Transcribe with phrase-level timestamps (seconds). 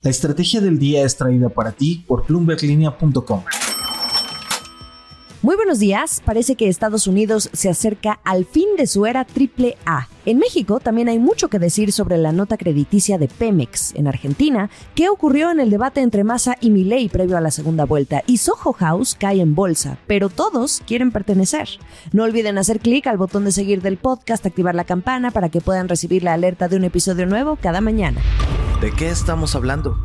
[0.00, 3.42] La estrategia del día es traída para ti por bloomberglinea.com.
[5.42, 6.22] Muy buenos días.
[6.24, 10.06] Parece que Estados Unidos se acerca al fin de su era triple A.
[10.24, 13.92] En México también hay mucho que decir sobre la nota crediticia de Pemex.
[13.96, 17.84] En Argentina, ¿qué ocurrió en el debate entre Massa y Milei previo a la segunda
[17.84, 18.22] vuelta?
[18.28, 21.68] Y Soho House cae en bolsa, pero todos quieren pertenecer.
[22.12, 25.60] No olviden hacer clic al botón de seguir del podcast, activar la campana para que
[25.60, 28.20] puedan recibir la alerta de un episodio nuevo cada mañana.
[28.80, 29.98] ¿De qué estamos hablando?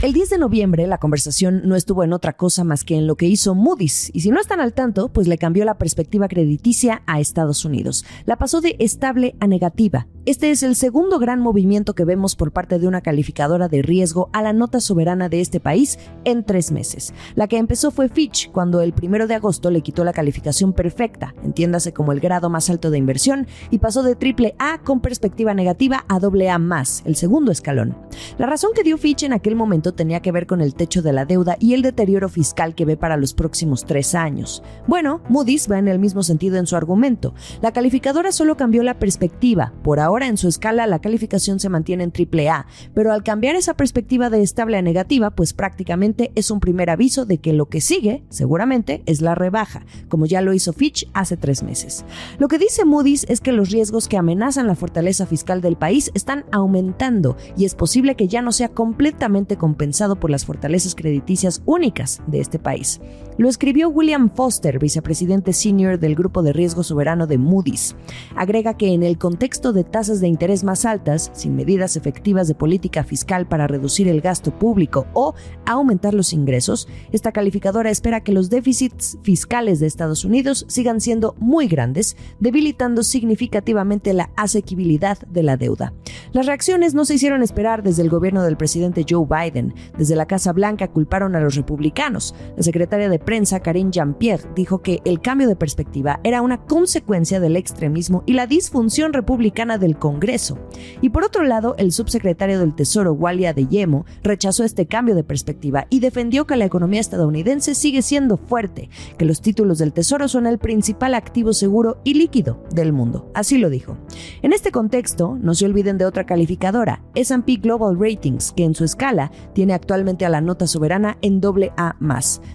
[0.00, 3.16] El 10 de noviembre la conversación no estuvo en otra cosa más que en lo
[3.16, 7.02] que hizo Moody's, y si no están al tanto, pues le cambió la perspectiva crediticia
[7.06, 8.04] a Estados Unidos.
[8.26, 10.06] La pasó de estable a negativa.
[10.26, 14.28] Este es el segundo gran movimiento que vemos por parte de una calificadora de riesgo
[14.32, 17.14] a la nota soberana de este país en tres meses.
[17.36, 21.32] La que empezó fue Fitch, cuando el primero de agosto le quitó la calificación perfecta,
[21.44, 25.54] entiéndase como el grado más alto de inversión, y pasó de triple A con perspectiva
[25.54, 27.96] negativa a doble A más, el segundo escalón.
[28.36, 31.12] La razón que dio Fitch en aquel momento tenía que ver con el techo de
[31.12, 34.64] la deuda y el deterioro fiscal que ve para los próximos tres años.
[34.88, 37.32] Bueno, Moody's va en el mismo sentido en su argumento.
[37.62, 39.72] La calificadora solo cambió la perspectiva.
[39.84, 42.64] Por ahora Ahora en su escala la calificación se mantiene en AAA,
[42.94, 47.26] pero al cambiar esa perspectiva de estable a negativa, pues prácticamente es un primer aviso
[47.26, 51.36] de que lo que sigue, seguramente, es la rebaja, como ya lo hizo Fitch hace
[51.36, 52.06] tres meses.
[52.38, 56.10] Lo que dice Moody's es que los riesgos que amenazan la fortaleza fiscal del país
[56.14, 61.60] están aumentando y es posible que ya no sea completamente compensado por las fortalezas crediticias
[61.66, 63.02] únicas de este país.
[63.36, 67.94] Lo escribió William Foster, vicepresidente senior del Grupo de Riesgo Soberano de Moody's.
[68.34, 72.54] Agrega que en el contexto de tasas de interés más altas, sin medidas efectivas de
[72.54, 78.32] política fiscal para reducir el gasto público o aumentar los ingresos, esta calificadora espera que
[78.32, 85.42] los déficits fiscales de Estados Unidos sigan siendo muy grandes, debilitando significativamente la asequibilidad de
[85.42, 85.92] la deuda.
[86.32, 89.74] Las reacciones no se hicieron esperar desde el gobierno del presidente Joe Biden.
[89.98, 92.34] Desde la Casa Blanca culparon a los republicanos.
[92.56, 97.40] La secretaria de prensa Karine Jean-Pierre dijo que el cambio de perspectiva era una consecuencia
[97.40, 100.58] del extremismo y la disfunción republicana del Congreso.
[101.00, 105.24] Y por otro lado, el subsecretario del Tesoro, Walia de Yemo, rechazó este cambio de
[105.24, 110.28] perspectiva y defendió que la economía estadounidense sigue siendo fuerte, que los títulos del Tesoro
[110.28, 113.30] son el principal activo seguro y líquido del mundo.
[113.34, 113.96] Así lo dijo.
[114.42, 118.84] En este contexto, no se olviden de otra calificadora, SP Global Ratings, que en su
[118.84, 121.96] escala tiene actualmente a la nota soberana en doble A+,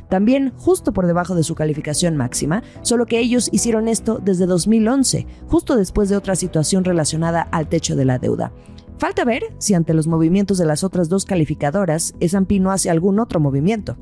[0.09, 5.27] también justo por debajo de su calificación máxima, solo que ellos hicieron esto desde 2011,
[5.47, 8.51] justo después de otra situación relacionada al techo de la deuda.
[9.01, 13.19] Falta ver si ante los movimientos de las otras dos calificadoras, S&P no hace algún
[13.19, 13.97] otro movimiento.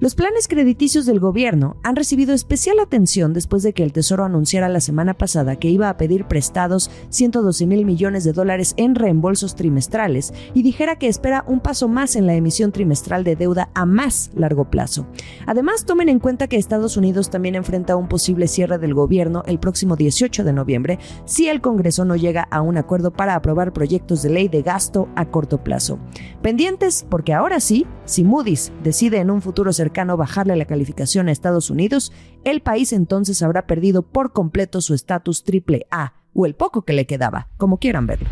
[0.00, 4.68] Los planes crediticios del gobierno han recibido especial atención después de que el Tesoro anunciara
[4.68, 9.54] la semana pasada que iba a pedir prestados 112 mil millones de dólares en reembolsos
[9.54, 13.86] trimestrales y dijera que espera un paso más en la emisión trimestral de deuda a
[13.86, 15.06] más largo plazo.
[15.46, 19.60] Además, tomen en cuenta que Estados Unidos también enfrenta un posible cierre del gobierno el
[19.60, 24.22] próximo 18 de noviembre si el Congreso no llega a un acuerdo para aprobar proyectos
[24.22, 25.98] de ley de gasto a corto plazo.
[26.42, 31.32] Pendientes porque ahora sí, si Moody's decide en un futuro cercano bajarle la calificación a
[31.32, 32.12] Estados Unidos,
[32.44, 36.92] el país entonces habrá perdido por completo su estatus triple A o el poco que
[36.92, 38.28] le quedaba, como quieran verlo.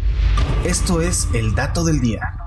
[0.65, 2.38] Esto es el dato del día.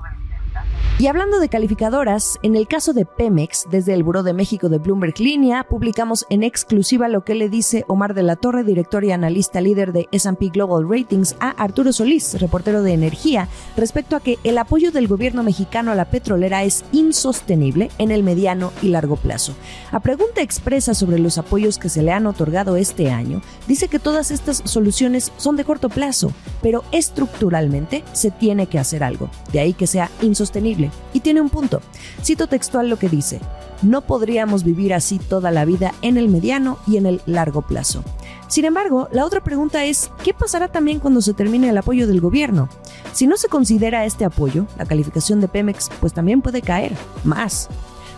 [0.98, 4.78] Y hablando de calificadoras, en el caso de Pemex, desde el Buró de México de
[4.78, 9.10] Bloomberg Línea, publicamos en exclusiva lo que le dice Omar de la Torre, director y
[9.10, 14.38] analista líder de SP Global Ratings, a Arturo Solís, reportero de energía, respecto a que
[14.44, 19.16] el apoyo del gobierno mexicano a la petrolera es insostenible en el mediano y largo
[19.16, 19.54] plazo.
[19.90, 23.98] A pregunta expresa sobre los apoyos que se le han otorgado este año, dice que
[23.98, 29.60] todas estas soluciones son de corto plazo, pero estructuralmente se tiene que hacer algo, de
[29.60, 30.81] ahí que sea insostenible
[31.12, 31.80] y tiene un punto.
[32.22, 33.40] Cito textual lo que dice,
[33.82, 38.02] no podríamos vivir así toda la vida en el mediano y en el largo plazo.
[38.48, 42.20] Sin embargo, la otra pregunta es, ¿qué pasará también cuando se termine el apoyo del
[42.20, 42.68] gobierno?
[43.12, 46.92] Si no se considera este apoyo, la calificación de Pemex pues también puede caer
[47.24, 47.68] más.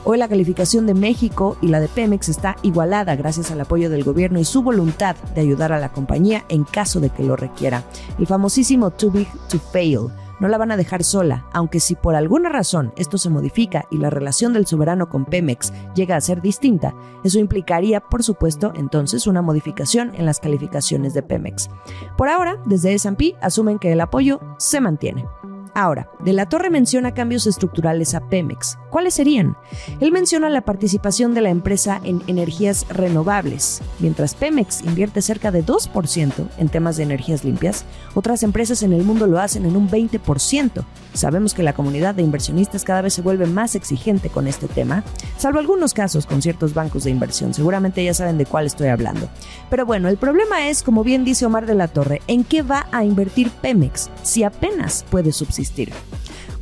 [0.06, 4.05] Hoy la calificación de México y la de Pemex está igualada gracias al apoyo del
[4.05, 7.84] gobierno y su voluntad de ayudar a la compañía en caso de que lo requiera.
[8.19, 10.10] El famosísimo Too Big to Fail
[10.40, 13.98] no la van a dejar sola, aunque si por alguna razón esto se modifica y
[13.98, 16.94] la relación del soberano con Pemex llega a ser distinta,
[17.25, 21.70] eso implicaría, por supuesto, entonces una modificación en las calificaciones de Pemex.
[22.16, 25.26] Por ahora, desde S&P asumen que el apoyo se mantiene.
[25.75, 28.79] Ahora, De la Torre menciona cambios estructurales a Pemex.
[28.91, 29.56] ¿Cuáles serían?
[30.00, 33.82] Él menciona la participación de la empresa en energías renovables.
[33.99, 37.85] Mientras Pemex invierte cerca de 2% en temas de energías limpias,
[38.15, 40.85] otras empresas en el mundo lo hacen en un 20%.
[41.12, 45.03] Sabemos que la comunidad de inversionistas cada vez se vuelve más exigente con este tema,
[45.37, 47.53] salvo algunos casos con ciertos bancos de inversión.
[47.53, 49.29] Seguramente ya saben de cuál estoy hablando.
[49.70, 52.87] Pero bueno, el problema es, como bien dice Omar de la Torre, ¿en qué va
[52.93, 55.63] a invertir Pemex si apenas puede subsistir?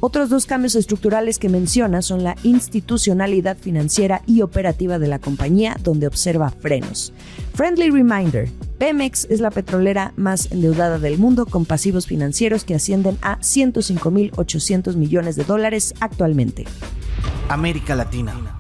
[0.01, 5.77] Otros dos cambios estructurales que menciona son la institucionalidad financiera y operativa de la compañía,
[5.81, 7.13] donde observa frenos.
[7.55, 13.17] Friendly reminder, Pemex es la petrolera más endeudada del mundo con pasivos financieros que ascienden
[13.23, 16.65] a 105.800 millones de dólares actualmente.
[17.49, 18.52] América Latina.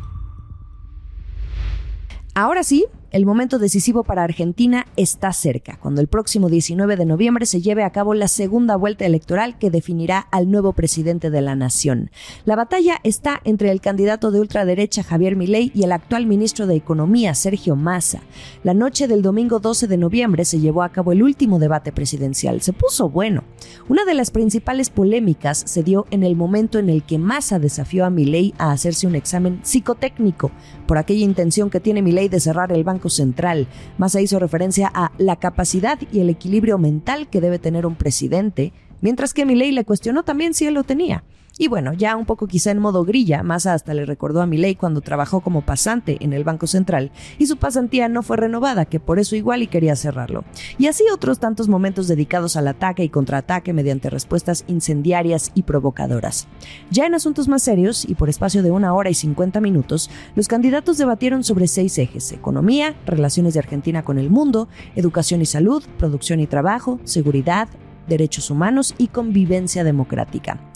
[2.34, 7.44] Ahora sí, el momento decisivo para Argentina está cerca, cuando el próximo 19 de noviembre
[7.44, 11.54] se lleve a cabo la segunda vuelta electoral que definirá al nuevo presidente de la
[11.54, 12.10] nación.
[12.46, 16.74] La batalla está entre el candidato de ultraderecha Javier Milei y el actual ministro de
[16.74, 18.22] Economía Sergio Massa.
[18.64, 22.62] La noche del domingo 12 de noviembre se llevó a cabo el último debate presidencial.
[22.62, 23.44] Se puso bueno.
[23.88, 28.04] Una de las principales polémicas se dio en el momento en el que Massa desafió
[28.04, 30.52] a Milei a hacerse un examen psicotécnico
[30.86, 33.66] por aquella intención que tiene Milei de cerrar el Banco Central.
[33.98, 38.72] Massa hizo referencia a la capacidad y el equilibrio mental que debe tener un presidente,
[39.00, 41.24] mientras que Milei le cuestionó también si él lo tenía.
[41.58, 44.74] Y bueno, ya un poco quizá en modo grilla, Massa hasta le recordó a Milei
[44.74, 49.00] cuando trabajó como pasante en el Banco Central y su pasantía no fue renovada, que
[49.00, 50.44] por eso igual y quería cerrarlo.
[50.78, 56.48] Y así otros tantos momentos dedicados al ataque y contraataque mediante respuestas incendiarias y provocadoras.
[56.90, 60.48] Ya en asuntos más serios, y por espacio de una hora y 50 minutos, los
[60.48, 65.84] candidatos debatieron sobre seis ejes, economía, relaciones de Argentina con el mundo, educación y salud,
[65.98, 67.68] producción y trabajo, seguridad,
[68.08, 70.71] derechos humanos y convivencia democrática.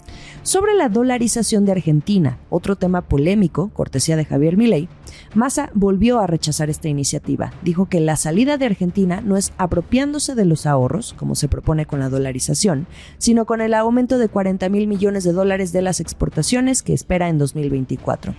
[0.47, 4.87] Sobre la dolarización de Argentina, otro tema polémico, cortesía de Javier Milei,
[5.35, 7.51] Massa volvió a rechazar esta iniciativa.
[7.63, 11.85] Dijo que la salida de Argentina no es apropiándose de los ahorros, como se propone
[11.85, 15.99] con la dolarización, sino con el aumento de 40 mil millones de dólares de las
[15.99, 18.33] exportaciones que espera en 2024.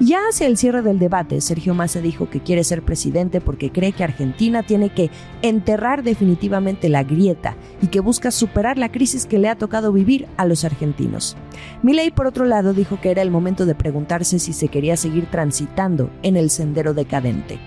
[0.00, 3.90] Ya hacia el cierre del debate, Sergio Massa dijo que quiere ser presidente porque cree
[3.90, 5.10] que Argentina tiene que
[5.42, 10.28] enterrar definitivamente la grieta y que busca superar la crisis que le ha tocado vivir
[10.36, 11.36] a los argentinos.
[11.82, 15.26] Milei, por otro lado, dijo que era el momento de preguntarse si se quería seguir
[15.26, 17.58] transitando en el sendero decadente.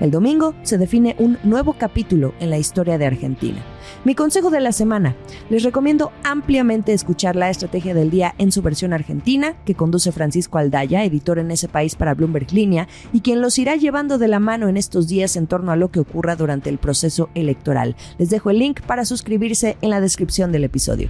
[0.00, 3.62] El domingo se define un nuevo capítulo en la historia de Argentina.
[4.04, 5.14] Mi consejo de la semana.
[5.50, 10.58] Les recomiendo ampliamente escuchar la estrategia del día en su versión argentina, que conduce Francisco
[10.58, 14.40] Aldaya, editor en ese país para Bloomberg Línea, y quien los irá llevando de la
[14.40, 17.96] mano en estos días en torno a lo que ocurra durante el proceso electoral.
[18.18, 21.08] Les dejo el link para suscribirse en la descripción del episodio.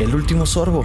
[0.00, 0.84] El último sorbo.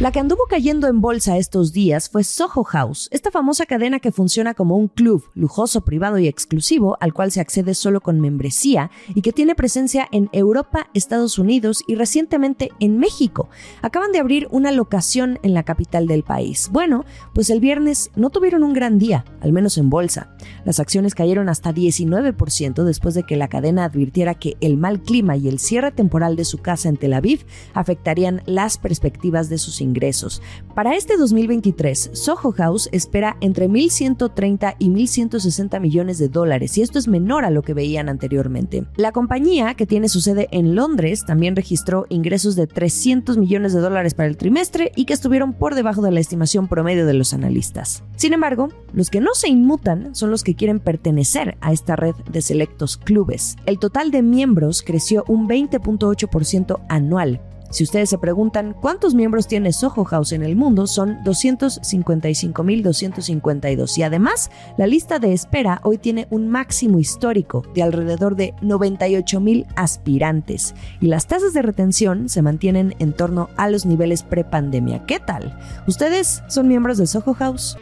[0.00, 4.10] La que anduvo cayendo en bolsa estos días fue Soho House, esta famosa cadena que
[4.10, 8.90] funciona como un club lujoso, privado y exclusivo al cual se accede solo con membresía
[9.14, 13.48] y que tiene presencia en Europa, Estados Unidos y recientemente en México.
[13.80, 16.68] Acaban de abrir una locación en la capital del país.
[16.72, 20.34] Bueno, pues el viernes no tuvieron un gran día, al menos en bolsa.
[20.64, 25.36] Las acciones cayeron hasta 19% después de que la cadena advirtiera que el mal clima
[25.36, 29.81] y el cierre temporal de su casa en Tel Aviv afectarían las perspectivas de sus
[29.82, 30.40] ingresos.
[30.74, 36.98] Para este 2023, Soho House espera entre 1.130 y 1.160 millones de dólares, y esto
[36.98, 38.86] es menor a lo que veían anteriormente.
[38.96, 43.80] La compañía, que tiene su sede en Londres, también registró ingresos de 300 millones de
[43.80, 47.34] dólares para el trimestre y que estuvieron por debajo de la estimación promedio de los
[47.34, 48.02] analistas.
[48.16, 52.14] Sin embargo, los que no se inmutan son los que quieren pertenecer a esta red
[52.30, 53.56] de selectos clubes.
[53.66, 57.40] El total de miembros creció un 20.8% anual,
[57.72, 64.02] si ustedes se preguntan cuántos miembros tiene Soho House en el mundo, son 255.252 y
[64.02, 70.74] además la lista de espera hoy tiene un máximo histórico de alrededor de 98.000 aspirantes
[71.00, 75.06] y las tasas de retención se mantienen en torno a los niveles prepandemia.
[75.06, 75.58] ¿Qué tal?
[75.86, 77.78] ¿Ustedes son miembros de Soho House?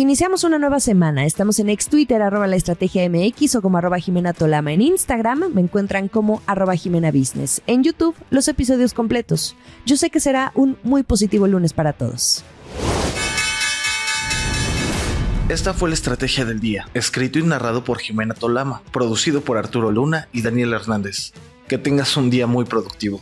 [0.00, 1.26] Iniciamos una nueva semana.
[1.26, 4.72] Estamos en ex Twitter, arroba la estrategia MX o como arroba Jimena Tolama.
[4.72, 7.60] En Instagram me encuentran como arroba Jimena Business.
[7.66, 9.56] En YouTube, los episodios completos.
[9.84, 12.42] Yo sé que será un muy positivo lunes para todos.
[15.50, 19.90] Esta fue la estrategia del día, escrito y narrado por Jimena Tolama, producido por Arturo
[19.90, 21.34] Luna y Daniel Hernández.
[21.68, 23.20] Que tengas un día muy productivo.